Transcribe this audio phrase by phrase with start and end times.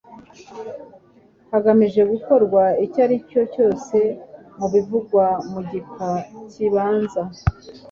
[1.51, 3.97] hagamijwe gukorwa icyo ari cyo cyose
[4.57, 6.09] mu bivugwa mu gika
[6.51, 7.21] kibanza.